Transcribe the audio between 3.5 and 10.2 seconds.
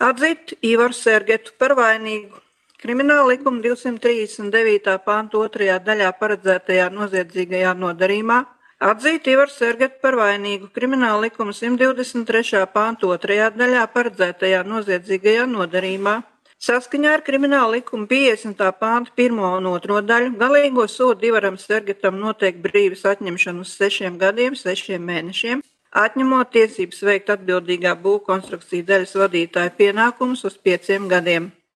239. pānta otrajā daļā paredzētajā noziedzīgajā nodarījumā atzīt Ivaru Sergetu par